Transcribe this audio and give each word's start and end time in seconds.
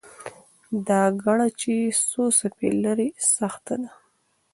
دا 0.87 1.03
ګړه 1.23 1.47
چې 1.61 1.73
څو 2.09 2.23
څپې 2.37 2.69
لري، 2.83 3.09
سخته 3.35 3.73
ده. 3.81 3.89